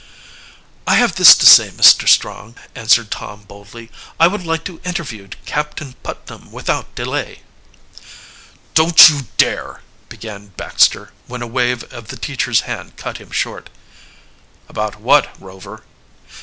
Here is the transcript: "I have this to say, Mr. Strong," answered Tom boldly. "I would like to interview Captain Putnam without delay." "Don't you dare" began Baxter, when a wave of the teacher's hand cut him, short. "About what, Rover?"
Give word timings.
"I 0.87 0.95
have 0.95 1.13
this 1.13 1.35
to 1.35 1.45
say, 1.45 1.69
Mr. 1.69 2.09
Strong," 2.09 2.55
answered 2.73 3.11
Tom 3.11 3.43
boldly. 3.43 3.91
"I 4.19 4.25
would 4.25 4.43
like 4.43 4.63
to 4.63 4.81
interview 4.83 5.27
Captain 5.45 5.93
Putnam 6.01 6.51
without 6.51 6.95
delay." 6.95 7.43
"Don't 8.73 9.09
you 9.09 9.27
dare" 9.37 9.83
began 10.09 10.47
Baxter, 10.57 11.11
when 11.27 11.43
a 11.43 11.45
wave 11.45 11.83
of 11.93 12.07
the 12.07 12.17
teacher's 12.17 12.61
hand 12.61 12.97
cut 12.97 13.17
him, 13.19 13.29
short. 13.29 13.69
"About 14.67 14.99
what, 14.99 15.39
Rover?" 15.39 15.83